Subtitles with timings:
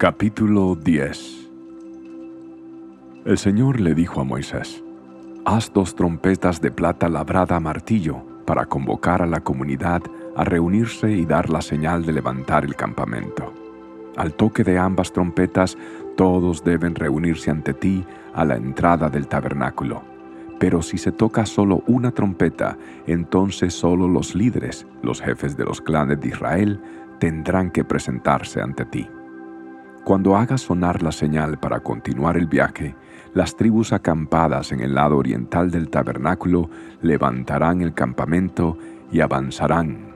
[0.00, 1.50] Capítulo 10
[3.26, 4.82] El Señor le dijo a Moisés,
[5.44, 10.00] Haz dos trompetas de plata labrada a martillo para convocar a la comunidad
[10.36, 13.52] a reunirse y dar la señal de levantar el campamento.
[14.16, 15.76] Al toque de ambas trompetas,
[16.16, 20.02] todos deben reunirse ante ti a la entrada del tabernáculo.
[20.58, 25.82] Pero si se toca solo una trompeta, entonces solo los líderes, los jefes de los
[25.82, 26.80] clanes de Israel,
[27.18, 29.06] tendrán que presentarse ante ti.
[30.04, 32.94] Cuando hagas sonar la señal para continuar el viaje,
[33.34, 36.68] las tribus acampadas en el lado oriental del tabernáculo
[37.02, 38.76] levantarán el campamento
[39.12, 40.10] y avanzarán.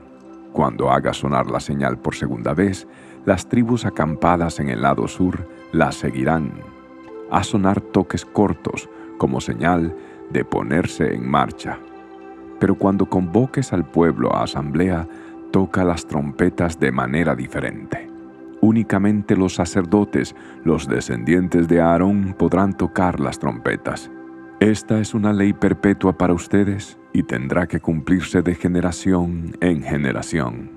[0.51, 2.87] Cuando hagas sonar la señal por segunda vez,
[3.25, 6.51] las tribus acampadas en el lado sur la seguirán.
[7.31, 9.95] Haz sonar toques cortos como señal
[10.31, 11.77] de ponerse en marcha.
[12.59, 15.07] Pero cuando convoques al pueblo a asamblea,
[15.51, 18.14] toca las trompetas de manera diferente.
[18.65, 24.09] Únicamente los sacerdotes, los descendientes de Aarón, podrán tocar las trompetas.
[24.59, 30.71] Esta es una ley perpetua para ustedes y tendrá que cumplirse de generación en generación.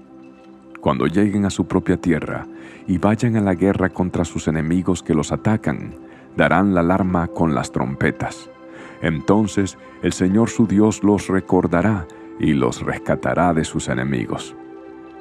[0.83, 2.47] Cuando lleguen a su propia tierra
[2.87, 5.95] y vayan a la guerra contra sus enemigos que los atacan,
[6.37, 8.51] darán la alarma con las trompetas.
[9.01, 12.07] Entonces el Señor su Dios los recordará
[12.39, 14.55] y los rescatará de sus enemigos.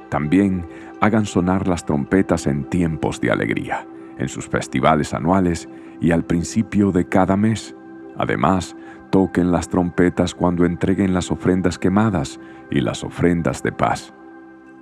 [0.09, 0.65] También
[1.01, 3.85] hagan sonar las trompetas en tiempos de alegría,
[4.17, 5.67] en sus festivales anuales
[6.01, 7.75] y al principio de cada mes.
[8.17, 8.75] Además,
[9.09, 12.39] toquen las trompetas cuando entreguen las ofrendas quemadas
[12.71, 14.13] y las ofrendas de paz.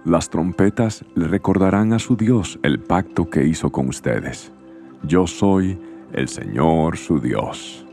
[0.06, 4.52] Las trompetas le recordarán a su Dios el pacto que hizo con ustedes.
[5.04, 5.80] Yo soy
[6.14, 7.86] el Señor su Dios.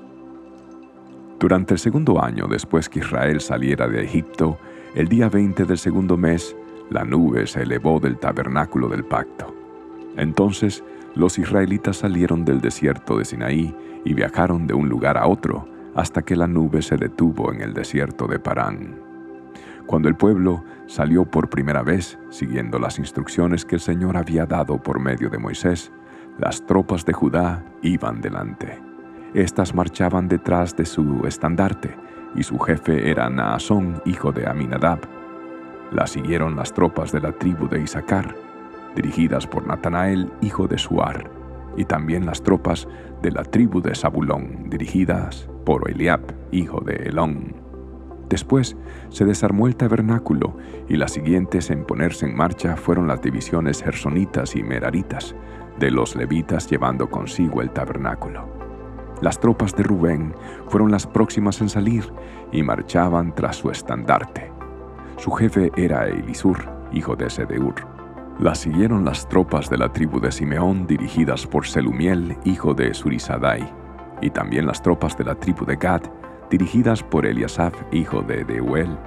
[1.41, 4.59] Durante el segundo año después que Israel saliera de Egipto,
[4.95, 6.55] el día 20 del segundo mes,
[6.93, 9.55] la nube se elevó del tabernáculo del pacto.
[10.17, 15.69] Entonces los israelitas salieron del desierto de Sinaí y viajaron de un lugar a otro
[15.95, 18.97] hasta que la nube se detuvo en el desierto de Parán.
[19.87, 24.83] Cuando el pueblo salió por primera vez, siguiendo las instrucciones que el Señor había dado
[24.83, 25.93] por medio de Moisés,
[26.39, 28.81] las tropas de Judá iban delante.
[29.35, 31.95] Estas marchaban detrás de su estandarte,
[32.35, 35.01] y su jefe era Naasón, hijo de Aminadab,
[35.93, 38.35] la siguieron las tropas de la tribu de Isaacar,
[38.95, 41.31] dirigidas por Natanael, hijo de Suar,
[41.77, 42.89] y también las tropas
[43.23, 46.21] de la tribu de Zabulón, dirigidas por Eliab,
[46.51, 47.55] hijo de Elón.
[48.29, 48.77] Después
[49.11, 50.57] se desarmó el tabernáculo
[50.89, 55.35] y las siguientes en ponerse en marcha fueron las divisiones gersonitas y meraritas
[55.79, 58.49] de los levitas llevando consigo el tabernáculo.
[59.21, 60.35] Las tropas de Rubén
[60.69, 62.05] fueron las próximas en salir
[62.51, 64.62] y marchaban tras su estandarte.
[65.23, 66.59] Su jefe era Elisur,
[66.93, 67.75] hijo de Sedeur.
[68.41, 73.73] La siguieron las tropas de la tribu de Simeón dirigidas por Selumiel, hijo de Surisadai,
[74.21, 76.03] y también las tropas de la tribu de Gad
[76.51, 78.99] dirigidas por Eliasaf, hijo de Deuel.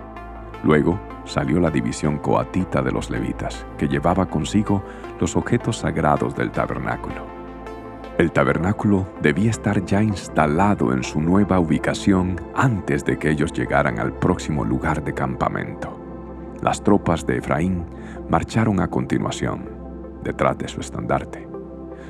[0.63, 4.83] Luego salió la división coatita de los levitas, que llevaba consigo
[5.19, 7.25] los objetos sagrados del tabernáculo.
[8.17, 13.99] El tabernáculo debía estar ya instalado en su nueva ubicación antes de que ellos llegaran
[13.99, 15.94] al próximo lugar de campamento.
[16.65, 17.85] Las tropas de Efraín
[18.27, 19.69] marcharon a continuación,
[20.23, 21.47] detrás de su estandarte.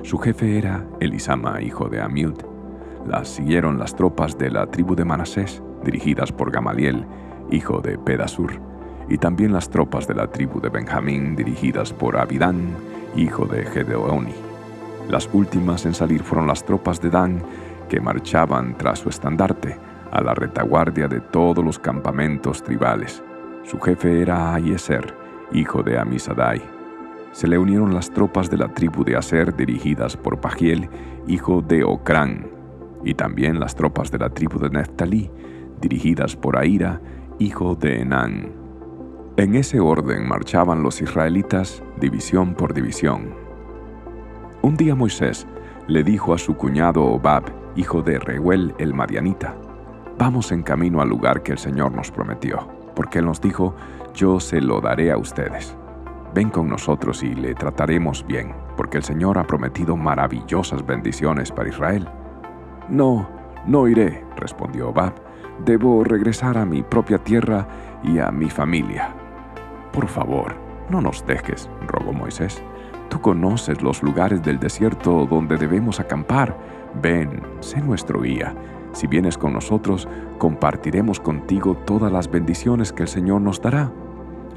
[0.01, 2.35] Su jefe era Elisama, hijo de Amiud.
[3.05, 7.05] Las siguieron las tropas de la tribu de Manasés, dirigidas por Gamaliel,
[7.51, 8.53] hijo de Pedasur,
[9.09, 12.61] y también las tropas de la tribu de Benjamín, dirigidas por Abidán,
[13.17, 14.35] hijo de Gedeoni.
[15.09, 17.43] Las últimas en salir fueron las tropas de Dan,
[17.89, 19.77] que marchaban tras su estandarte,
[20.11, 23.21] a la retaguardia de todos los campamentos tribales.
[23.65, 25.15] Su jefe era Ayeser,
[25.51, 26.61] hijo de Amisadai.
[27.31, 30.87] Se le unieron las tropas de la tribu de Aser dirigidas por Pagiel,
[31.27, 32.47] hijo de Ocrán,
[33.03, 35.31] y también las tropas de la tribu de Neftalí,
[35.81, 37.01] dirigidas por Aira,
[37.39, 38.51] hijo de Enán.
[39.35, 43.33] En ese orden marchaban los israelitas división por división.
[44.61, 45.47] Un día Moisés
[45.87, 47.45] le dijo a su cuñado Obab,
[47.75, 49.55] hijo de Reuel el Madianita,
[50.17, 53.75] Vamos en camino al lugar que el Señor nos prometió porque Él nos dijo,
[54.13, 55.75] yo se lo daré a ustedes.
[56.33, 61.69] Ven con nosotros y le trataremos bien, porque el Señor ha prometido maravillosas bendiciones para
[61.69, 62.07] Israel.
[62.89, 63.29] No,
[63.65, 65.13] no iré, respondió Obab.
[65.63, 67.67] Debo regresar a mi propia tierra
[68.03, 69.13] y a mi familia.
[69.93, 70.55] Por favor,
[70.89, 72.61] no nos dejes, rogó Moisés.
[73.09, 76.57] Tú conoces los lugares del desierto donde debemos acampar.
[77.01, 78.55] Ven, sé nuestro guía
[78.95, 80.07] si vienes con nosotros,
[80.37, 83.91] compartiremos contigo todas las bendiciones que el Señor nos dará.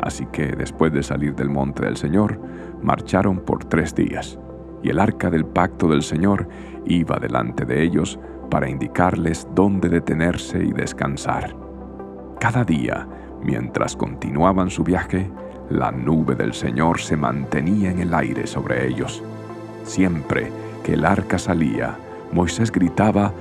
[0.00, 2.40] Así que después de salir del monte del Señor,
[2.81, 4.38] marcharon por tres días.
[4.81, 6.49] y el arca del pacto del Señor
[6.87, 8.17] iba delante de ellos
[8.49, 11.56] para indicarles dónde detenerse y descansar.
[12.38, 13.08] Cada día,
[13.43, 15.29] mientras continuaban su viaje,
[15.69, 19.20] la nube del Señor se mantenía en el aire sobre ellos.
[19.82, 20.52] Siempre
[20.85, 21.99] que el arca salía,
[22.32, 23.32] Moisés gritaba,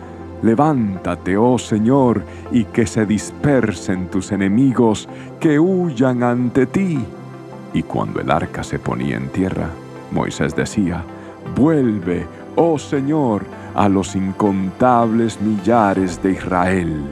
[0.42, 7.00] Levántate, oh Señor, y que se dispersen tus enemigos, que huyan ante ti.
[7.74, 9.70] Y cuando el arca se ponía en tierra,
[10.12, 11.04] Moisés decía,
[11.56, 13.44] Vuelve, oh Señor,
[13.74, 17.04] a los incontables millares de Israel.